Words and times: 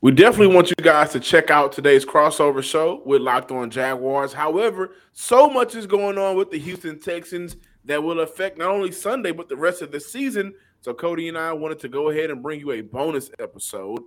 We 0.00 0.12
definitely 0.12 0.54
want 0.54 0.70
you 0.70 0.76
guys 0.76 1.10
to 1.10 1.18
check 1.18 1.50
out 1.50 1.72
today's 1.72 2.06
crossover 2.06 2.62
show 2.62 3.02
with 3.04 3.20
Locked 3.20 3.50
On 3.50 3.68
Jaguars. 3.68 4.32
However, 4.32 4.92
so 5.12 5.50
much 5.50 5.74
is 5.74 5.88
going 5.88 6.18
on 6.18 6.36
with 6.36 6.52
the 6.52 6.58
Houston 6.58 7.00
Texans 7.00 7.56
that 7.84 8.00
will 8.00 8.20
affect 8.20 8.58
not 8.58 8.68
only 8.68 8.92
Sunday, 8.92 9.32
but 9.32 9.48
the 9.48 9.56
rest 9.56 9.82
of 9.82 9.90
the 9.90 9.98
season. 9.98 10.54
So, 10.82 10.94
Cody 10.94 11.26
and 11.26 11.36
I 11.36 11.52
wanted 11.52 11.80
to 11.80 11.88
go 11.88 12.10
ahead 12.10 12.30
and 12.30 12.40
bring 12.40 12.60
you 12.60 12.70
a 12.70 12.80
bonus 12.80 13.28
episode. 13.40 13.98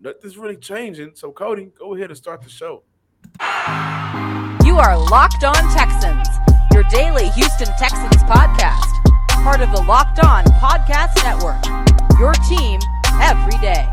Nothing's 0.00 0.36
really 0.36 0.56
changing. 0.56 1.12
So, 1.14 1.30
Cody, 1.30 1.70
go 1.78 1.94
ahead 1.94 2.10
and 2.10 2.16
start 2.16 2.42
the 2.42 2.50
show. 2.50 2.82
You 4.66 4.78
are 4.78 4.98
Locked 4.98 5.44
On 5.44 5.54
Texans, 5.72 6.26
your 6.74 6.82
daily 6.90 7.28
Houston 7.28 7.68
Texans 7.78 8.20
podcast, 8.24 8.82
part 9.44 9.60
of 9.60 9.70
the 9.70 9.82
Locked 9.82 10.24
On 10.24 10.42
Podcast 10.44 11.22
Network. 11.22 11.64
Your 12.18 12.32
team 12.48 12.80
every 13.22 13.56
day. 13.60 13.86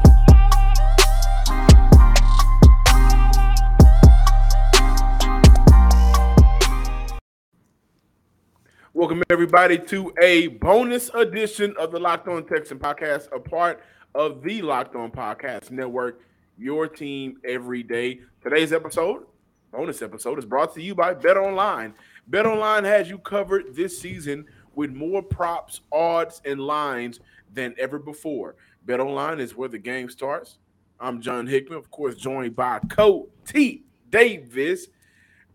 Welcome 8.96 9.24
everybody 9.32 9.80
to 9.80 10.14
a 10.22 10.50
bonus 10.50 11.10
edition 11.16 11.74
of 11.80 11.92
the 11.92 12.00
Locked 12.00 12.28
On 12.28 12.46
Texan 12.46 12.78
podcast, 12.78 13.28
a 13.36 13.40
part 13.40 13.82
of 14.14 14.44
the 14.44 14.62
Locked 14.62 14.96
On 14.96 15.10
Podcast 15.10 15.72
Network, 15.72 16.22
your 16.60 16.88
team 16.88 17.40
every 17.44 17.82
day. 17.82 18.20
Today's 18.44 18.72
episode, 18.72 19.26
bonus 19.72 20.04
episode, 20.04 20.38
is 20.38 20.46
brought 20.46 20.76
to 20.76 20.82
you 20.84 20.94
by 20.94 21.16
Bet 21.16 21.38
Online. 21.38 21.96
Bet 22.28 22.46
Online 22.46 22.84
has 22.84 23.10
you 23.10 23.18
covered 23.18 23.74
this 23.74 23.98
season 23.98 24.46
with 24.76 24.92
more 24.92 25.24
props, 25.24 25.82
odds, 25.91 26.44
and 26.46 26.62
lines 26.62 27.20
than 27.52 27.74
ever 27.80 27.98
before. 27.98 28.58
Bet 28.86 29.00
Online 29.00 29.40
is 29.40 29.55
where 29.55 29.70
the 29.70 29.80
game 29.80 30.08
starts. 30.08 30.60
I'm 31.00 31.20
John 31.20 31.48
Hickman, 31.48 31.80
of 31.80 31.90
course, 31.90 32.14
joined 32.14 32.55
by 32.55 32.78
Coach 32.90 33.28
T. 33.44 33.85
Davis. 34.12 34.90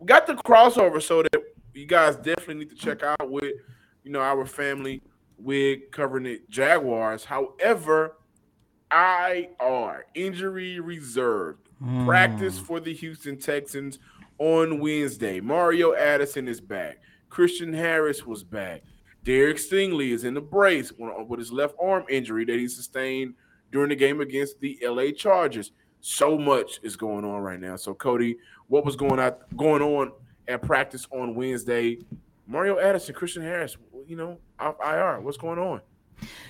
We 0.01 0.07
got 0.07 0.27
the 0.27 0.35
crossover 0.35 1.01
so 1.01 1.23
that 1.23 1.48
you 1.79 1.87
guys 1.87 2.17
definitely 2.17 2.55
need 2.55 2.71
to 2.71 2.77
check 2.77 3.03
out 3.03 3.31
with 3.31 3.55
you 4.03 4.11
know 4.11 4.21
our 4.21 4.45
family 4.45 5.01
with 5.39 5.91
covering 5.93 6.27
it 6.27 6.51
Jaguars. 6.51 7.25
However, 7.25 8.17
IR 8.91 10.07
injury 10.15 10.81
reserved 10.81 11.69
mm. 11.83 12.05
practice 12.07 12.59
for 12.59 12.81
the 12.81 12.93
Houston 12.95 13.39
Texans 13.39 13.99
on 14.39 14.81
Wednesday. 14.81 15.41
Mario 15.41 15.95
Addison 15.95 16.49
is 16.49 16.61
back. 16.61 16.99
Christian 17.29 17.73
Harris 17.73 18.27
was 18.27 18.43
back. 18.43 18.83
Derek 19.25 19.59
Stingley 19.59 20.11
is 20.11 20.25
in 20.25 20.35
the 20.35 20.41
brace 20.41 20.93
with 20.99 21.39
his 21.39 21.53
left 21.53 21.75
arm 21.81 22.05
injury 22.09 22.45
that 22.47 22.59
he 22.59 22.67
sustained 22.67 23.35
during 23.71 23.91
the 23.91 23.97
game 23.97 24.21
against 24.21 24.59
the 24.61 24.79
LA 24.83 25.11
Chargers. 25.17 25.73
So 26.01 26.39
much 26.39 26.81
is 26.83 26.97
going 26.97 27.25
on 27.25 27.41
right 27.41 27.61
now. 27.61 27.77
So 27.77 27.93
Cody, 27.95 28.39
what 28.69 28.85
was 28.85 28.97
going 28.97 29.19
on 29.19 29.35
going 29.57 29.83
on 29.83 30.13
at 30.49 30.63
practice 30.63 31.07
on 31.11 31.35
Wednesday. 31.35 31.99
Mario 32.47 32.79
Addison, 32.79 33.15
Christian 33.15 33.43
Harris, 33.43 33.77
you 34.07 34.17
know, 34.17 34.39
off 34.59 34.77
IR. 34.83 35.21
What's 35.21 35.37
going 35.37 35.59
on? 35.59 35.83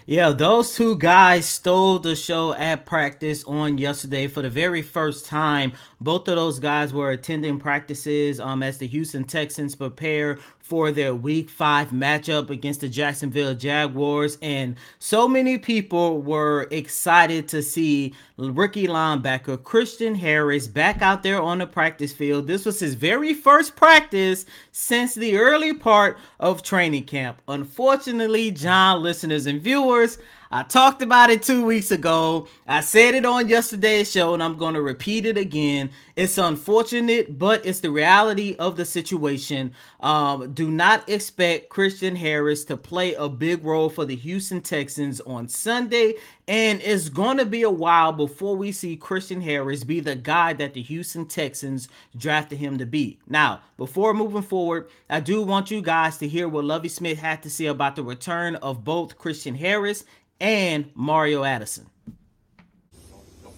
Yeah, 0.07 0.31
those 0.31 0.75
two 0.75 0.97
guys 0.97 1.45
stole 1.45 1.99
the 1.99 2.17
show 2.17 2.55
at 2.55 2.87
practice 2.87 3.45
on 3.45 3.77
yesterday 3.77 4.27
for 4.27 4.41
the 4.41 4.49
very 4.49 4.81
first 4.81 5.27
time. 5.27 5.73
Both 6.01 6.29
of 6.29 6.37
those 6.37 6.59
guys 6.59 6.95
were 6.95 7.11
attending 7.11 7.59
practices 7.59 8.41
um, 8.41 8.63
as 8.63 8.79
the 8.79 8.87
Houston 8.87 9.25
Texans 9.25 9.75
prepare 9.75 10.39
for 10.69 10.93
their 10.93 11.15
week 11.15 11.49
five 11.49 11.89
matchup 11.89 12.51
against 12.51 12.83
the 12.83 12.91
Jacksonville 12.91 13.55
Jaguars. 13.55 14.37
And 14.43 14.77
so 14.99 15.27
many 15.27 15.57
people 15.57 16.21
were 16.21 16.69
excited 16.71 17.49
to 17.49 17.63
see 17.63 18.13
rookie 18.37 18.87
linebacker 18.87 19.63
Christian 19.65 20.15
Harris 20.15 20.67
back 20.67 21.01
out 21.01 21.23
there 21.23 21.41
on 21.41 21.59
the 21.59 21.67
practice 21.67 22.13
field. 22.13 22.47
This 22.47 22.67
was 22.67 22.79
his 22.81 22.93
very 22.93 23.33
first 23.33 23.77
practice 23.77 24.45
since 24.71 25.15
the 25.15 25.39
early 25.39 25.73
part 25.73 26.19
of 26.39 26.63
training 26.63 27.05
camp. 27.05 27.41
Unfortunately, 27.49 28.51
John, 28.51 29.03
listeners, 29.03 29.47
and 29.47 29.63
viewers, 29.63 30.19
I 30.51 30.63
talked 30.63 31.03
about 31.03 31.29
it 31.29 31.43
two 31.43 31.63
weeks 31.67 31.91
ago. 31.91 32.49
I 32.67 32.81
said 32.81 33.15
it 33.15 33.27
on 33.27 33.49
yesterday's 33.49 34.11
show, 34.11 34.33
and 34.33 34.43
I'm 34.43 34.57
going 34.57 34.73
to 34.75 34.81
repeat 34.81 35.27
it 35.27 35.37
again. 35.37 35.91
It's 36.17 36.39
unfortunate, 36.39 37.39
but 37.39 37.67
it's 37.67 37.81
the 37.81 37.91
reality 37.91 38.57
of 38.59 38.77
the 38.79 38.87
situation. 38.87 39.75
Um, 40.01 40.55
do 40.55 40.71
not 40.71 41.07
expect 41.07 41.69
Christian 41.69 42.17
Harris 42.17 42.65
to 42.65 42.79
play 42.79 43.13
a 43.15 43.29
big 43.29 43.63
role 43.63 43.91
for 43.91 44.07
the 44.07 44.17
Houston 44.17 44.63
Texans 44.63 45.21
on 45.21 45.49
Sunday, 45.49 46.15
and 46.47 46.81
it's 46.83 47.11
going 47.11 47.37
to 47.37 47.45
be 47.45 47.61
a 47.61 47.71
while 47.71 48.13
before 48.13 48.57
we 48.57 48.73
see 48.73 48.97
Christian 48.97 49.43
Harris 49.43 49.85
be 49.85 50.01
the 50.01 50.17
guy 50.17 50.55
that 50.55 50.73
the 50.73 50.81
Houston 50.81 51.27
Texans 51.27 51.89
drafted 52.17 52.59
him 52.59 52.79
to 52.79 52.87
be. 52.87 53.19
Now, 53.29 53.61
before 53.77 54.15
moving 54.15 54.41
forward, 54.41 54.89
I 55.11 55.21
do 55.21 55.43
want 55.43 55.71
you 55.71 55.83
guys 55.83 56.17
to 56.19 56.27
hear 56.27 56.49
what 56.49 56.65
Lovie 56.65 56.89
Smith 56.89 57.19
had 57.19 57.43
to 57.43 57.51
say 57.51 57.67
about 57.67 57.97
the 57.97 58.03
return 58.03 58.57
of 58.57 58.83
both 58.83 59.19
Christian 59.19 59.55
Harris 59.55 60.05
and 60.41 60.91
Mario 60.95 61.45
Addison? 61.45 61.87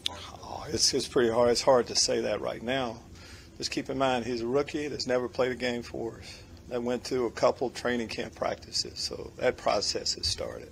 Oh, 0.08 0.64
it's, 0.68 0.92
it's 0.94 1.06
pretty 1.06 1.30
hard. 1.30 1.50
It's 1.50 1.62
hard 1.62 1.86
to 1.88 1.96
say 1.96 2.20
that 2.22 2.40
right 2.40 2.62
now. 2.62 2.96
Just 3.58 3.70
keep 3.70 3.90
in 3.90 3.98
mind, 3.98 4.24
he's 4.24 4.40
a 4.40 4.46
rookie 4.46 4.88
that's 4.88 5.06
never 5.06 5.28
played 5.28 5.52
a 5.52 5.56
game 5.56 5.82
for 5.82 6.18
us. 6.18 6.42
That 6.68 6.82
went 6.82 7.02
through 7.02 7.26
a 7.26 7.30
couple 7.32 7.68
training 7.70 8.08
camp 8.08 8.34
practices, 8.34 9.00
so 9.00 9.32
that 9.38 9.56
process 9.56 10.14
has 10.14 10.26
started. 10.26 10.70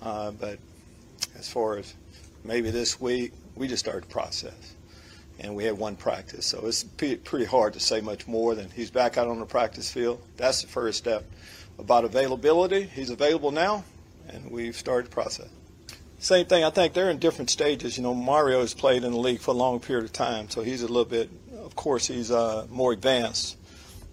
Uh, 0.00 0.30
but 0.30 0.58
as 1.38 1.48
far 1.48 1.76
as 1.76 1.94
maybe 2.42 2.70
this 2.70 2.98
week, 2.98 3.32
we 3.54 3.68
just 3.68 3.84
started 3.84 4.04
the 4.04 4.12
process, 4.12 4.74
and 5.38 5.54
we 5.54 5.64
had 5.64 5.76
one 5.76 5.94
practice, 5.94 6.46
so 6.46 6.66
it's 6.66 6.82
pretty 6.82 7.44
hard 7.44 7.74
to 7.74 7.80
say 7.80 8.00
much 8.00 8.26
more 8.26 8.54
than 8.54 8.70
he's 8.70 8.90
back 8.90 9.18
out 9.18 9.28
on 9.28 9.38
the 9.38 9.46
practice 9.46 9.90
field. 9.90 10.22
That's 10.38 10.62
the 10.62 10.68
first 10.68 10.96
step. 10.96 11.30
About 11.78 12.04
availability, 12.04 12.84
he's 12.84 13.10
available 13.10 13.50
now 13.50 13.84
and 14.32 14.50
we've 14.50 14.76
started 14.76 15.06
the 15.06 15.14
process. 15.14 15.48
Same 16.18 16.44
thing. 16.46 16.64
I 16.64 16.70
think 16.70 16.92
they're 16.92 17.10
in 17.10 17.18
different 17.18 17.48
stages. 17.48 17.96
You 17.96 18.02
know, 18.02 18.14
Mario 18.14 18.60
has 18.60 18.74
played 18.74 19.04
in 19.04 19.12
the 19.12 19.18
league 19.18 19.40
for 19.40 19.52
a 19.52 19.54
long 19.54 19.80
period 19.80 20.04
of 20.04 20.12
time, 20.12 20.50
so 20.50 20.62
he's 20.62 20.82
a 20.82 20.86
little 20.86 21.04
bit. 21.06 21.30
Of 21.56 21.74
course, 21.76 22.06
he's 22.06 22.30
uh, 22.30 22.66
more 22.68 22.92
advanced 22.92 23.56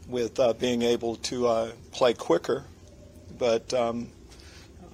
with 0.08 0.40
uh, 0.40 0.54
being 0.54 0.84
able 0.84 1.18
to 1.18 1.48
uh, 1.48 1.72
play 1.92 2.14
quicker, 2.14 2.64
but 3.38 3.74
um, 3.74 4.10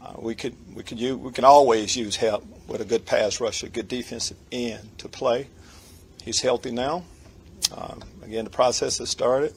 uh, 0.01 0.13
we 0.17 0.33
could 0.33 0.55
we 0.75 0.81
could 0.81 0.99
use, 0.99 1.15
we 1.15 1.31
can 1.31 1.45
always 1.45 1.95
use 1.95 2.15
help 2.15 2.45
with 2.67 2.81
a 2.81 2.85
good 2.85 3.05
pass 3.05 3.39
rusher, 3.39 3.67
good 3.67 3.87
defensive 3.87 4.37
end 4.51 4.97
to 4.97 5.07
play. 5.07 5.47
He's 6.23 6.41
healthy 6.41 6.71
now. 6.71 7.03
Um, 7.75 8.01
again, 8.23 8.45
the 8.45 8.49
process 8.49 8.97
has 8.97 9.09
started. 9.09 9.53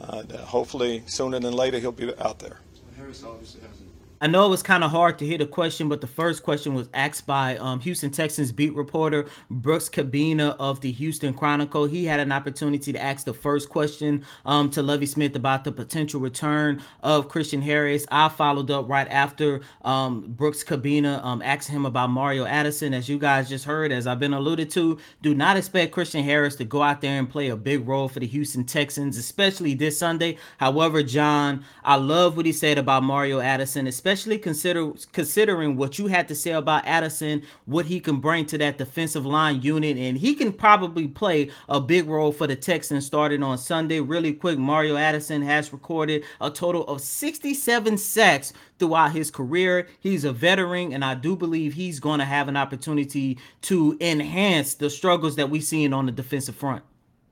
Uh, 0.00 0.24
hopefully, 0.38 1.04
sooner 1.06 1.38
than 1.38 1.52
later, 1.52 1.78
he'll 1.78 1.92
be 1.92 2.12
out 2.18 2.40
there. 2.40 2.58
Harris 2.96 3.22
obviously 3.22 3.60
has 3.60 3.78
I 4.22 4.28
know 4.28 4.46
it 4.46 4.50
was 4.50 4.62
kind 4.62 4.84
of 4.84 4.92
hard 4.92 5.18
to 5.18 5.26
hear 5.26 5.36
the 5.36 5.46
question, 5.46 5.88
but 5.88 6.00
the 6.00 6.06
first 6.06 6.44
question 6.44 6.74
was 6.74 6.88
asked 6.94 7.26
by 7.26 7.56
um, 7.56 7.80
Houston 7.80 8.12
Texans 8.12 8.52
beat 8.52 8.72
reporter 8.72 9.26
Brooks 9.50 9.88
Kubena 9.88 10.54
of 10.60 10.80
the 10.80 10.92
Houston 10.92 11.34
Chronicle. 11.34 11.86
He 11.86 12.04
had 12.04 12.20
an 12.20 12.30
opportunity 12.30 12.92
to 12.92 13.02
ask 13.02 13.24
the 13.24 13.34
first 13.34 13.68
question 13.68 14.24
um, 14.46 14.70
to 14.70 14.80
Lovie 14.80 15.06
Smith 15.06 15.34
about 15.34 15.64
the 15.64 15.72
potential 15.72 16.20
return 16.20 16.80
of 17.02 17.28
Christian 17.28 17.60
Harris. 17.60 18.06
I 18.12 18.28
followed 18.28 18.70
up 18.70 18.88
right 18.88 19.08
after 19.08 19.62
um, 19.84 20.20
Brooks 20.28 20.62
Kubena 20.62 21.20
um, 21.24 21.42
asked 21.42 21.68
him 21.68 21.84
about 21.84 22.10
Mario 22.10 22.44
Addison. 22.44 22.94
As 22.94 23.08
you 23.08 23.18
guys 23.18 23.48
just 23.48 23.64
heard, 23.64 23.90
as 23.90 24.06
I've 24.06 24.20
been 24.20 24.34
alluded 24.34 24.70
to, 24.70 25.00
do 25.22 25.34
not 25.34 25.56
expect 25.56 25.90
Christian 25.90 26.22
Harris 26.22 26.54
to 26.56 26.64
go 26.64 26.80
out 26.80 27.00
there 27.00 27.18
and 27.18 27.28
play 27.28 27.48
a 27.48 27.56
big 27.56 27.88
role 27.88 28.08
for 28.08 28.20
the 28.20 28.28
Houston 28.28 28.62
Texans, 28.62 29.18
especially 29.18 29.74
this 29.74 29.98
Sunday. 29.98 30.38
However, 30.58 31.02
John, 31.02 31.64
I 31.82 31.96
love 31.96 32.36
what 32.36 32.46
he 32.46 32.52
said 32.52 32.78
about 32.78 33.02
Mario 33.02 33.40
Addison, 33.40 33.88
especially 33.88 34.11
especially 34.12 34.38
consider 34.38 34.92
considering 35.12 35.74
what 35.76 35.98
you 35.98 36.06
had 36.06 36.28
to 36.28 36.34
say 36.34 36.50
about 36.52 36.86
Addison, 36.86 37.42
what 37.64 37.86
he 37.86 37.98
can 37.98 38.16
bring 38.16 38.44
to 38.44 38.58
that 38.58 38.76
defensive 38.76 39.24
line 39.24 39.62
unit, 39.62 39.96
and 39.96 40.18
he 40.18 40.34
can 40.34 40.52
probably 40.52 41.08
play 41.08 41.50
a 41.68 41.80
big 41.80 42.06
role 42.06 42.30
for 42.30 42.46
the 42.46 42.54
Texans 42.54 43.06
starting 43.06 43.42
on 43.42 43.56
Sunday. 43.56 44.00
Really 44.00 44.34
quick, 44.34 44.58
Mario 44.58 44.96
Addison 44.96 45.40
has 45.40 45.72
recorded 45.72 46.24
a 46.42 46.50
total 46.50 46.84
of 46.88 47.00
67 47.00 47.96
sacks 47.96 48.52
throughout 48.78 49.12
his 49.12 49.30
career. 49.30 49.88
He's 49.98 50.24
a 50.24 50.32
veteran, 50.32 50.92
and 50.92 51.02
I 51.02 51.14
do 51.14 51.34
believe 51.34 51.72
he's 51.72 51.98
going 51.98 52.18
to 52.18 52.26
have 52.26 52.48
an 52.48 52.56
opportunity 52.56 53.38
to 53.62 53.96
enhance 53.98 54.74
the 54.74 54.90
struggles 54.90 55.36
that 55.36 55.48
we've 55.48 55.64
seen 55.64 55.94
on 55.94 56.04
the 56.04 56.12
defensive 56.12 56.54
front. 56.54 56.82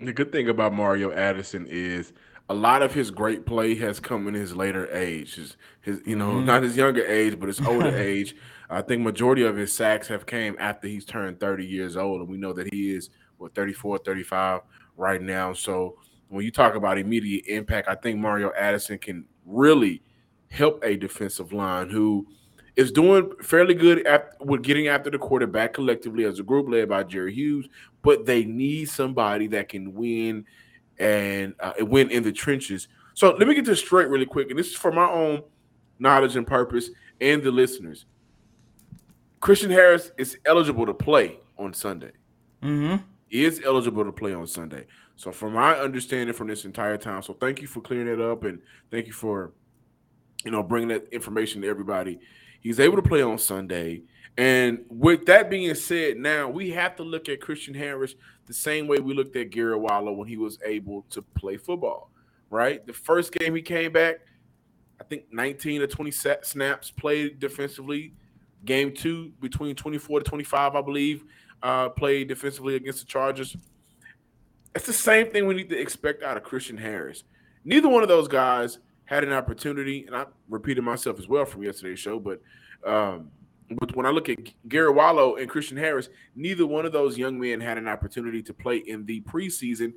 The 0.01 0.15
good 0.15 0.33
thing 0.33 0.49
about 0.49 0.73
Mario 0.73 1.13
Addison 1.13 1.67
is 1.69 2.15
a 2.51 2.55
lot 2.55 2.83
of 2.83 2.93
his 2.93 3.13
great 3.13 3.47
play 3.47 3.77
has 3.77 4.01
come 4.01 4.27
in 4.27 4.35
his 4.35 4.57
later 4.57 4.93
age. 4.93 5.37
His, 5.37 5.57
his 5.83 6.01
you 6.05 6.17
know, 6.17 6.33
mm-hmm. 6.33 6.47
not 6.47 6.65
his 6.65 6.77
younger 6.77 7.07
age, 7.07 7.39
but 7.39 7.47
his 7.47 7.61
older 7.61 7.97
age. 7.97 8.35
I 8.69 8.83
think 8.83 9.03
majority 9.03 9.45
of 9.45 9.57
his 9.57 9.73
sacks 9.73 10.09
have 10.09 10.27
came 10.27 10.57
after 10.59 10.89
he's 10.89 11.05
turned 11.05 11.39
30 11.39 11.65
years 11.65 11.97
old. 11.97 12.23
And 12.23 12.29
we 12.29 12.37
know 12.37 12.53
that 12.55 12.75
he 12.75 12.93
is 12.93 13.11
what 13.39 13.55
34, 13.55 13.99
35 13.99 14.63
right 14.97 15.23
now. 15.23 15.53
So 15.53 15.99
when 16.29 16.45
you 16.45 16.51
talk 16.51 16.75
about 16.75 16.99
immediate 16.99 17.47
impact, 17.47 17.87
I 17.87 17.95
think 17.95 18.19
Mario 18.19 18.51
Addison 18.59 18.99
can 18.99 19.27
really 19.47 20.03
help 20.51 20.83
a 20.83 20.97
defensive 20.97 21.53
line 21.53 21.89
who 21.89 22.27
is 22.75 22.91
doing 22.91 23.31
fairly 23.43 23.75
good 23.75 24.05
at 24.09 24.35
with 24.45 24.63
getting 24.63 24.89
after 24.89 25.09
the 25.09 25.19
quarterback 25.19 25.73
collectively 25.73 26.25
as 26.25 26.41
a 26.41 26.43
group 26.43 26.69
led 26.69 26.89
by 26.89 27.05
Jerry 27.05 27.33
Hughes, 27.33 27.69
but 28.03 28.27
they 28.27 28.45
need 28.45 28.87
somebody 28.89 29.47
that 29.49 29.69
can 29.69 29.95
win 29.95 30.45
and 31.01 31.55
uh, 31.59 31.73
went 31.81 32.13
in 32.13 32.23
the 32.23 32.31
trenches. 32.31 32.87
So 33.15 33.35
let 33.35 33.49
me 33.49 33.55
get 33.55 33.65
this 33.65 33.81
straight 33.81 34.09
really 34.09 34.27
quick, 34.27 34.51
and 34.51 34.59
this 34.59 34.69
is 34.69 34.77
for 34.77 34.93
my 34.93 35.09
own 35.11 35.43
knowledge 35.99 36.37
and 36.37 36.47
purpose 36.47 36.91
and 37.21 37.43
the 37.43 37.51
listeners. 37.51 38.07
Christian 39.41 39.71
Harris 39.71 40.13
is 40.19 40.39
eligible 40.45 40.87
to 40.87 40.95
play 40.95 41.39
on 41.59 41.73
Sunday. 41.73 42.13
Mm-hmm. 42.63 43.03
He 43.29 43.45
is 43.45 43.63
eligible 43.65 44.05
to 44.05 44.13
play 44.13 44.35
on 44.35 44.47
Sunday. 44.47 44.87
So, 45.17 45.33
from 45.33 45.55
my 45.55 45.75
understanding 45.75 46.35
from 46.35 46.49
this 46.49 46.65
entire 46.65 46.97
time, 46.97 47.23
so 47.23 47.35
thank 47.35 47.61
you 47.61 47.67
for 47.67 47.81
clearing 47.81 48.09
it 48.09 48.21
up 48.21 48.45
and 48.45 48.61
thank 48.91 49.07
you 49.07 49.13
for, 49.13 49.53
you 50.45 50.51
know, 50.51 50.63
bringing 50.63 50.89
that 50.89 51.09
information 51.13 51.63
to 51.63 51.69
everybody. 51.69 52.19
He's 52.61 52.81
able 52.81 52.97
to 52.97 53.03
play 53.03 53.23
on 53.23 53.39
Sunday. 53.39 54.03
And 54.37 54.85
with 54.89 55.27
that 55.27 55.51
being 55.51 55.75
said, 55.75 56.17
now 56.17 56.49
we 56.49 56.71
have 56.71 56.97
to 56.97 57.03
look 57.03 57.29
at 57.29 57.41
Christian 57.41 57.75
Harris 57.75 58.15
the 58.47 58.55
same 58.55 58.87
way 58.87 58.99
we 58.99 59.15
looked 59.15 59.37
at 59.37 59.51
Garrett 59.51 59.81
Wallow 59.81 60.13
when 60.13 60.29
he 60.29 60.37
was 60.37 60.59
able 60.65 61.05
to 61.11 61.23
play 61.23 61.57
football, 61.57 62.11
right? 62.49 62.87
The 62.87 62.93
first 62.93 63.33
game 63.33 63.55
he 63.55 63.63
came 63.63 63.93
back, 63.93 64.17
I 65.01 65.05
think 65.05 65.25
19 65.33 65.83
or 65.83 65.87
20 65.87 66.11
snaps 66.11 66.91
played 66.91 67.39
defensively. 67.39 68.15
Game 68.65 68.95
two, 68.95 69.33
between 69.41 69.75
24 69.75 70.21
to 70.21 70.25
25, 70.25 70.75
I 70.75 70.83
believe, 70.83 71.25
uh, 71.63 71.89
played 71.91 72.29
defensively 72.29 72.77
against 72.77 73.01
the 73.01 73.07
Chargers. 73.07 73.57
It's 74.75 74.87
the 74.87 74.93
same 74.93 75.31
thing 75.31 75.47
we 75.47 75.55
need 75.55 75.71
to 75.71 75.79
expect 75.79 76.23
out 76.23 76.37
of 76.37 76.43
Christian 76.43 76.77
Harris. 76.77 77.25
Neither 77.65 77.89
one 77.89 78.03
of 78.03 78.09
those 78.09 78.29
guys 78.29 78.79
had 79.11 79.25
an 79.25 79.33
opportunity, 79.33 80.05
and 80.07 80.15
I 80.15 80.25
repeated 80.49 80.85
myself 80.85 81.19
as 81.19 81.27
well 81.27 81.45
from 81.45 81.65
yesterday's 81.65 81.99
show, 81.99 82.21
but 82.21 82.41
um, 82.87 83.29
but 83.73 83.95
when 83.97 84.07
I 84.07 84.11
look 84.11 84.29
at 84.29 84.39
Garrett 84.69 84.95
Wallow 84.95 85.35
and 85.35 85.51
Christian 85.51 85.77
Harris, 85.77 86.09
neither 86.37 86.65
one 86.65 86.87
of 86.87 86.93
those 86.93 87.19
young 87.19 87.39
men 87.39 87.61
had 87.61 87.77
an 87.77 87.89
opportunity 87.89 88.41
to 88.43 88.55
play 88.55 88.77
in 88.77 89.05
the 89.07 89.21
preseason 89.23 89.95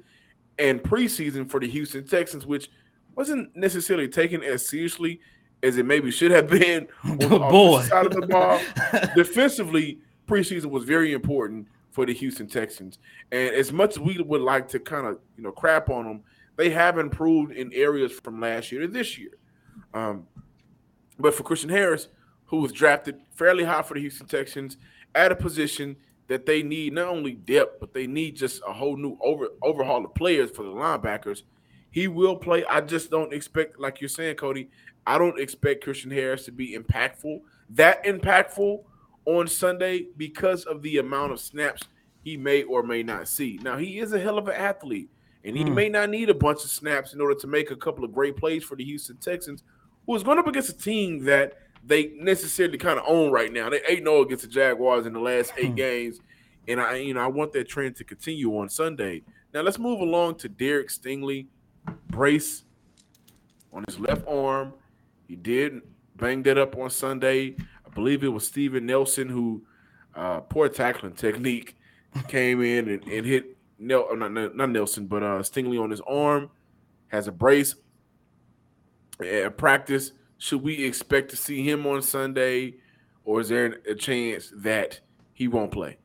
and 0.58 0.82
preseason 0.82 1.48
for 1.48 1.60
the 1.60 1.68
Houston 1.68 2.08
Texans, 2.08 2.48
which 2.48 2.72
wasn't 3.16 3.56
necessarily 3.56 4.08
taken 4.08 4.42
as 4.44 4.68
seriously 4.68 5.20
as 5.62 5.78
it 5.78 5.86
maybe 5.86 6.10
should 6.10 6.32
have 6.32 6.50
been 6.50 6.88
on 7.04 7.18
the 7.20 7.28
Boy. 7.28 7.84
side 7.84 8.08
of 8.08 8.14
the 8.14 8.26
ball. 8.26 8.60
Defensively, 9.16 10.00
preseason 10.28 10.72
was 10.72 10.86
very 10.86 11.14
important 11.14 11.68
for 11.92 12.08
the 12.08 12.14
Houston 12.16 12.48
Texans. 12.48 12.98
And 13.32 13.54
as 13.54 13.72
much 13.72 13.92
as 13.92 14.00
we 14.00 14.18
would 14.18 14.42
like 14.42 14.68
to 14.70 14.80
kind 14.80 15.06
of 15.06 15.20
you 15.38 15.44
know 15.44 15.52
crap 15.52 15.92
on 15.92 16.06
them, 16.06 16.24
they 16.56 16.70
have 16.70 16.98
improved 16.98 17.54
in 17.54 17.72
areas 17.74 18.12
from 18.12 18.40
last 18.40 18.72
year 18.72 18.82
to 18.82 18.88
this 18.88 19.18
year. 19.18 19.32
Um, 19.94 20.28
but 21.20 21.34
for 21.34 21.44
Christian 21.44 21.70
Harris, 21.70 22.08
who 22.46 22.58
was 22.58 22.72
drafted 22.72 23.20
fairly 23.36 23.64
high 23.64 23.82
for 23.82 23.94
the 23.96 24.00
Houston 24.02 24.28
Texans 24.28 24.78
at 25.16 25.32
a 25.32 25.36
position 25.36 25.96
that 26.28 26.46
they 26.46 26.64
need 26.64 26.94
not 26.94 27.08
only 27.08 27.34
depth, 27.34 27.80
but 27.80 27.94
they 27.94 28.08
need 28.08 28.36
just 28.36 28.62
a 28.68 28.74
whole 28.74 28.98
new 28.98 29.18
over 29.22 29.50
overhaul 29.62 30.06
of 30.06 30.14
players 30.16 30.52
for 30.52 30.64
the 30.64 30.70
linebackers. 30.70 31.44
He 31.92 32.08
will 32.08 32.36
play. 32.36 32.66
I 32.66 32.82
just 32.82 33.12
don't 33.12 33.34
expect, 33.34 33.80
like 33.80 34.02
you're 34.02 34.10
saying, 34.10 34.38
Cody. 34.38 34.70
I 35.06 35.18
don't 35.18 35.40
expect 35.40 35.84
Christian 35.84 36.12
Harris 36.12 36.46
to 36.46 36.52
be 36.52 36.78
impactful, 36.78 37.42
that 37.72 38.04
impactful 38.06 38.84
on 39.26 39.48
Sunday 39.48 40.08
because 40.16 40.64
of 40.66 40.82
the 40.82 40.98
amount 40.98 41.34
of 41.34 41.40
snaps 41.40 41.84
he 42.24 42.38
may 42.38 42.64
or 42.64 42.84
may 42.84 43.04
not 43.04 43.28
see. 43.28 43.60
Now 43.62 43.78
he 43.78 44.00
is 44.00 44.14
a 44.14 44.20
hell 44.20 44.38
of 44.38 44.48
an 44.48 44.56
athlete, 44.56 45.10
and 45.44 45.56
he 45.58 45.64
Hmm. 45.64 45.76
may 45.76 45.90
not 45.90 46.10
need 46.10 46.30
a 46.30 46.34
bunch 46.34 46.64
of 46.64 46.70
snaps 46.70 47.14
in 47.14 47.22
order 47.22 47.36
to 47.36 47.48
make 47.48 47.72
a 47.72 47.76
couple 47.76 48.04
of 48.06 48.14
great 48.14 48.36
plays 48.38 48.64
for 48.64 48.76
the 48.76 48.84
Houston 48.84 49.18
Texans, 49.18 49.64
who 50.06 50.16
is 50.16 50.24
going 50.24 50.40
up 50.40 50.48
against 50.48 50.70
a 50.70 50.78
team 50.78 51.24
that 51.26 51.58
they 51.86 52.08
necessarily 52.20 52.78
kind 52.78 52.98
of 52.98 53.06
own 53.08 53.32
right 53.32 53.52
now. 53.52 53.70
They 53.70 53.82
8 53.88 54.00
0 54.04 54.22
against 54.22 54.44
the 54.44 54.50
Jaguars 54.50 55.06
in 55.06 55.14
the 55.14 55.20
last 55.20 55.54
eight 55.58 55.70
Hmm. 55.72 55.76
games. 55.76 56.20
And 56.68 56.80
I, 56.80 56.96
you 56.96 57.14
know, 57.14 57.20
I 57.20 57.28
want 57.28 57.52
that 57.54 57.68
trend 57.68 57.98
to 57.98 58.06
continue 58.06 58.58
on 58.58 58.70
Sunday. 58.70 59.24
Now 59.54 59.62
let's 59.62 59.78
move 59.78 60.00
along 60.00 60.36
to 60.36 60.50
Derek 60.50 60.88
Stingley. 60.90 61.48
Brace 62.08 62.64
on 63.74 63.84
his 63.88 64.00
left 64.00 64.26
arm. 64.28 64.74
He 65.28 65.36
did 65.36 65.82
bang 66.16 66.44
that 66.44 66.58
up 66.58 66.78
on 66.78 66.90
Sunday. 66.90 67.56
I 67.86 67.90
believe 67.94 68.24
it 68.24 68.30
was 68.30 68.48
Steven 68.48 68.86
Nelson 68.86 69.28
who 69.30 69.64
uh 70.16 70.40
poor 70.42 70.70
tackling 70.70 71.14
technique 71.14 71.76
came 72.28 72.62
in 72.62 72.88
and, 72.88 73.04
and 73.08 73.26
hit 73.26 73.53
Uh, 73.84 74.16
not, 74.16 74.56
not 74.56 74.70
Nelson, 74.70 75.08
but 75.08 75.24
uh 75.24 75.40
Stingley 75.40 75.82
on 75.82 75.90
his 75.90 76.02
arm, 76.02 76.50
has 77.08 77.28
a 77.28 77.32
brace 77.32 77.76
at 79.24 79.58
practice. 79.58 80.12
Should 80.38 80.62
we 80.62 80.84
expect 80.84 81.30
to 81.32 81.38
see 81.38 81.68
him 81.68 81.86
on 81.88 82.02
Sunday, 82.02 82.76
or 83.24 83.42
is 83.42 83.50
there 83.50 83.80
a 83.90 83.96
chance 83.96 84.52
that 84.56 85.00
he 85.34 85.48
won't 85.48 85.72
play? 85.72 85.98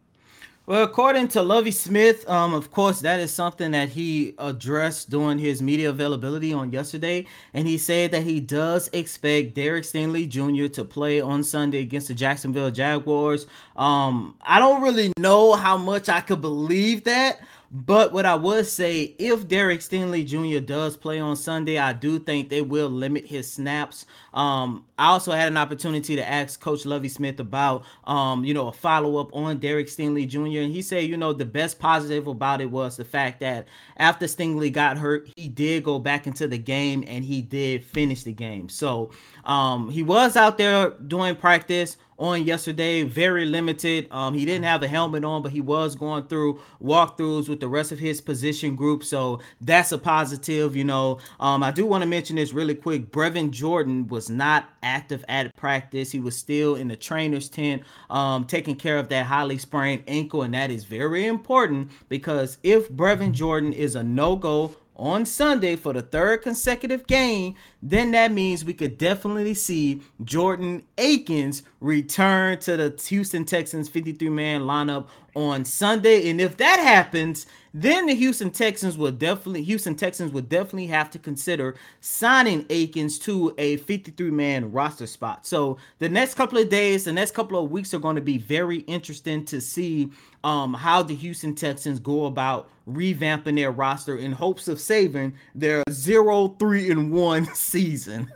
Well, 0.69 0.85
according 0.85 1.29
to 1.29 1.41
Lovie 1.41 1.71
Smith, 1.71 2.29
um, 2.29 2.53
of 2.53 2.71
course, 2.71 3.01
that 3.01 3.21
is 3.21 3.33
something 3.33 3.71
that 3.71 3.89
he 3.89 4.35
addressed 4.37 5.09
during 5.09 5.39
his 5.39 5.63
media 5.63 5.89
availability 5.89 6.53
on 6.53 6.71
yesterday, 6.71 7.25
and 7.55 7.67
he 7.67 7.79
said 7.79 8.11
that 8.11 8.23
he 8.23 8.39
does 8.39 8.91
expect 8.93 9.55
Derek 9.55 9.85
Stingley 9.85 10.29
Jr. 10.29 10.71
to 10.75 10.85
play 10.85 11.23
on 11.23 11.43
Sunday 11.43 11.79
against 11.79 12.09
the 12.09 12.15
Jacksonville 12.15 12.71
Jaguars. 12.71 13.47
Um, 13.77 14.37
I 14.43 14.59
don't 14.59 14.83
really 14.83 15.11
know 15.17 15.55
how 15.55 15.79
much 15.79 16.11
I 16.11 16.21
could 16.21 16.43
believe 16.43 17.03
that, 17.05 17.41
but 17.71 18.13
what 18.13 18.25
I 18.25 18.35
would 18.35 18.67
say, 18.67 19.15
if 19.19 19.47
Derek 19.47 19.81
Stingley 19.81 20.25
Jr. 20.27 20.65
does 20.65 20.97
play 20.97 21.21
on 21.21 21.37
Sunday, 21.37 21.77
I 21.77 21.93
do 21.93 22.19
think 22.19 22.49
they 22.49 22.63
will 22.63 22.89
limit 22.89 23.27
his 23.27 23.51
snaps. 23.51 24.07
Um, 24.33 24.87
I 24.99 25.09
also 25.09 25.33
had 25.33 25.49
an 25.49 25.59
opportunity 25.59 26.17
to 26.17 26.27
ask 26.27 26.59
Coach 26.61 26.87
Lovie 26.87 27.11
Smith 27.11 27.39
about, 27.41 27.85
um, 28.05 28.43
you 28.43 28.55
know, 28.55 28.69
a 28.69 28.73
follow 28.73 29.19
up 29.19 29.35
on 29.35 29.59
Derek 29.59 29.89
Stingley 29.89 30.27
Jr. 30.27 30.61
And 30.61 30.73
he 30.73 30.81
said, 30.81 31.05
you 31.05 31.19
know, 31.19 31.35
the 31.35 31.45
best 31.45 31.79
positive 31.79 32.27
about 32.27 32.63
it 32.63 32.71
was 32.71 32.97
the 32.97 33.05
fact 33.05 33.41
that 33.41 33.69
after 33.99 34.25
Stingley 34.25 34.73
got 34.73 34.97
hurt, 34.97 35.29
he 35.37 35.49
did 35.49 35.85
go 35.85 35.99
back 35.99 36.27
into 36.27 36.49
the 36.49 36.59
game 36.59 37.05
and 37.07 37.23
he 37.23 37.43
did 37.43 37.85
finish 37.85 38.23
the 38.23 38.33
game. 38.33 38.71
So 38.71 39.11
um, 39.45 39.91
he 39.91 40.03
was 40.03 40.37
out 40.37 40.57
there 40.57 40.91
doing 40.91 41.37
practice 41.37 41.99
on 42.19 42.45
yesterday, 42.45 43.05
very 43.05 43.47
limited. 43.47 44.09
Um, 44.11 44.35
he 44.35 44.45
didn't 44.45 44.65
have 44.65 44.83
a 44.83 44.89
helmet 44.89 45.25
on, 45.25 45.43
but 45.43 45.53
he 45.53 45.61
was 45.61 45.95
going 45.95 46.25
through 46.25 46.61
walkthroughs 46.83 47.49
with 47.49 47.61
the 47.61 47.69
rest 47.69 47.93
of 47.93 47.99
his 47.99 48.21
position 48.21 48.75
group. 48.75 49.05
So 49.05 49.41
that's 49.61 49.93
a 49.93 49.99
positive, 49.99 50.75
you 50.75 50.85
know. 50.85 51.19
Um, 51.39 51.63
I 51.63 51.71
do 51.71 51.87
want 51.87 52.03
to 52.03 52.09
mention 52.09 52.37
this 52.37 52.53
really 52.53 52.75
quick. 52.75 53.13
Brevin 53.13 53.51
Jordan 53.51 54.09
was 54.09 54.29
not 54.29 54.69
active 54.83 55.25
at 55.29 55.55
practice. 55.57 56.11
He 56.11 56.19
was 56.19 56.37
still 56.37 56.75
in 56.75 56.89
the 56.89 56.97
trainer's 56.97 57.49
tent, 57.49 57.83
um, 58.11 58.45
taking 58.45 58.75
care 58.75 58.99
of 58.99 59.09
that 59.11 59.27
highly 59.27 59.59
sprained 59.59 60.03
ankle, 60.09 60.43
and 60.43 60.55
that 60.55 60.71
is 60.71 60.85
very 60.85 61.27
important 61.27 61.91
because 62.09 62.59
if 62.63 62.91
Brevin 62.91 63.33
Jordan 63.33 63.73
is 63.73 63.95
a 63.95 64.03
no-go 64.03 64.75
on 64.99 65.25
Sunday 65.25 65.77
for 65.77 65.93
the 65.93 66.03
third 66.03 66.43
consecutive 66.43 67.07
game, 67.07 67.55
then 67.83 68.11
that 68.11 68.33
means 68.33 68.65
we 68.65 68.75
could 68.75 68.99
definitely 68.99 69.55
see 69.55 70.03
Jordan 70.25 70.83
Akins 70.99 71.63
return 71.81 72.59
to 72.59 72.77
the 72.77 73.03
Houston 73.09 73.45
Texans 73.45 73.89
53 73.89 74.29
man 74.29 74.63
lineup 74.63 75.07
on 75.35 75.65
Sunday. 75.65 76.31
And 76.31 76.41
if 76.41 76.57
that 76.57 76.81
happens, 76.81 77.47
then 77.75 78.07
the 78.07 78.15
Houston 78.15 78.51
Texans 78.51 78.97
will 78.97 79.13
definitely 79.13 79.63
Houston 79.63 79.95
Texans 79.95 80.33
would 80.33 80.49
definitely 80.49 80.87
have 80.87 81.11
to 81.11 81.19
consider 81.19 81.77
signing 82.01 82.65
Akins 82.71 83.19
to 83.21 83.55
a 83.59 83.77
53 83.79 84.31
man 84.31 84.73
roster 84.73 85.07
spot. 85.07 85.47
So 85.47 85.77
the 85.99 86.09
next 86.09 86.35
couple 86.35 86.59
of 86.59 86.69
days, 86.69 87.05
the 87.05 87.13
next 87.13 87.35
couple 87.35 87.63
of 87.63 87.71
weeks 87.71 87.93
are 87.95 87.99
going 87.99 88.17
to 88.17 88.23
be 88.23 88.39
very 88.39 88.79
interesting 88.81 89.45
to 89.47 89.61
see 89.61 90.11
um, 90.45 90.75
how 90.75 91.03
the 91.03 91.15
Houston 91.15 91.55
Texans 91.55 92.01
go 92.01 92.27
about 92.27 92.71
revamping 92.89 93.57
their 93.57 93.71
roster 93.71 94.17
in 94.17 94.33
hopes 94.33 94.67
of 94.69 94.81
saving 94.81 95.35
their 95.55 95.85
0-3 95.91 96.91
and 96.91 97.13
1 97.13 97.45
season. 97.55 98.33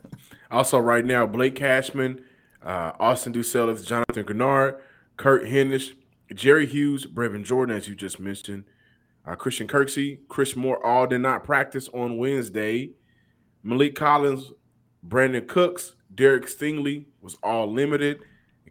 Also, 0.50 0.78
right 0.78 1.04
now, 1.04 1.26
Blake 1.26 1.54
Cashman, 1.54 2.22
uh, 2.62 2.92
Austin 3.00 3.32
Deculus, 3.32 3.86
Jonathan 3.86 4.24
Greenard, 4.24 4.78
Kurt 5.16 5.44
Hinish, 5.44 5.94
Jerry 6.34 6.66
Hughes, 6.66 7.06
Brevin 7.06 7.44
Jordan, 7.44 7.76
as 7.76 7.88
you 7.88 7.94
just 7.94 8.20
mentioned, 8.20 8.64
uh, 9.26 9.34
Christian 9.34 9.68
Kirksey, 9.68 10.18
Chris 10.28 10.56
Moore, 10.56 10.84
all 10.84 11.06
did 11.06 11.20
not 11.20 11.44
practice 11.44 11.88
on 11.94 12.18
Wednesday. 12.18 12.90
Maliek 13.64 13.94
Collins, 13.94 14.52
Brandin 15.06 15.46
Cooks, 15.46 15.94
Derek 16.14 16.46
Stingley 16.46 17.06
was 17.20 17.36
all 17.42 17.72
limited. 17.72 18.20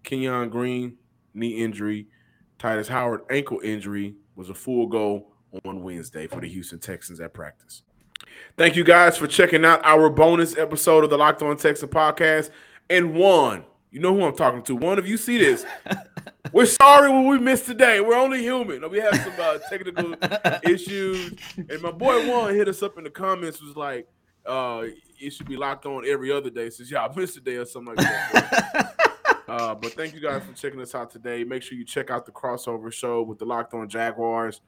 Kenyon 0.03 0.49
Green, 0.49 0.97
knee 1.33 1.63
injury. 1.63 2.07
Tytus 2.59 2.87
Howard, 2.87 3.21
ankle 3.29 3.59
injury, 3.63 4.15
was 4.35 4.49
a 4.49 4.53
full 4.53 4.87
go 4.87 5.27
on 5.65 5.83
Wednesday 5.83 6.27
for 6.27 6.41
the 6.41 6.47
Houston 6.47 6.79
Texans 6.79 7.19
at 7.19 7.33
practice. 7.33 7.83
Thank 8.57 8.75
you 8.75 8.83
guys 8.83 9.17
for 9.17 9.27
checking 9.27 9.65
out 9.65 9.81
our 9.83 10.09
bonus 10.09 10.57
episode 10.57 11.03
of 11.03 11.09
the 11.09 11.17
Locked 11.17 11.41
On 11.41 11.57
Texas 11.57 11.89
podcast. 11.89 12.49
And 12.89 13.15
one, 13.15 13.63
you 13.89 13.99
know 13.99 14.13
who 14.13 14.23
I'm 14.23 14.35
talking 14.35 14.61
to. 14.63 14.75
One 14.75 14.99
of 14.99 15.07
you 15.07 15.17
see 15.17 15.37
this. 15.37 15.65
We're 16.51 16.65
sorry 16.65 17.09
what 17.11 17.25
we 17.25 17.39
missed 17.39 17.65
today. 17.65 18.01
We're 18.01 18.15
only 18.15 18.41
human. 18.41 18.89
We 18.89 18.99
have 18.99 19.15
some 19.15 19.33
uh, 19.39 19.57
technical 19.69 20.15
issues. 20.63 21.33
And 21.57 21.81
my 21.81 21.91
boy 21.91 22.27
Juan 22.27 22.55
hit 22.55 22.67
us 22.67 22.81
up 22.83 22.97
in 22.97 23.03
the 23.03 23.09
comments, 23.09 23.61
was 23.61 23.75
like, 23.75 24.07
uh, 24.45 24.83
it 25.19 25.31
should 25.31 25.47
be 25.47 25.55
locked 25.55 25.85
on 25.85 26.03
every 26.07 26.31
other 26.31 26.49
day 26.49 26.69
since 26.69 26.89
y'all 26.89 27.13
missed 27.15 27.37
a 27.37 27.41
day 27.41 27.57
or 27.57 27.65
something 27.65 27.95
like 27.95 28.05
that. 28.05 28.95
Uh, 29.47 29.75
but 29.75 29.91
thank 29.93 30.13
you 30.13 30.21
guys 30.21 30.41
for 30.45 30.53
checking 30.53 30.79
us 30.79 30.95
out 30.95 31.11
today. 31.11 31.43
Make 31.43 31.61
sure 31.61 31.77
you 31.77 31.83
check 31.83 32.09
out 32.09 32.25
the 32.25 32.31
crossover 32.31 32.93
show 32.93 33.21
with 33.21 33.37
the 33.37 33.43
Locked 33.43 33.73
On 33.73 33.89
Jaguars 33.89 34.61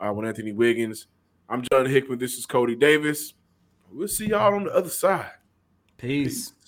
uh, 0.00 0.10
with 0.14 0.26
Anthony 0.26 0.52
Wiggins. 0.52 1.08
I'm 1.46 1.62
John 1.70 1.84
Hickman. 1.84 2.18
This 2.18 2.38
is 2.38 2.46
Cody 2.46 2.74
Davis. 2.74 3.34
We'll 3.92 4.08
see 4.08 4.28
y'all 4.28 4.54
on 4.54 4.64
the 4.64 4.72
other 4.74 4.88
side. 4.88 5.30
Peace. 5.98 6.52
Peace. 6.52 6.63